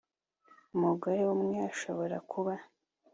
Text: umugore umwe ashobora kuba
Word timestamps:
umugore 0.75 1.21
umwe 1.33 1.57
ashobora 1.71 2.17
kuba 2.31 2.53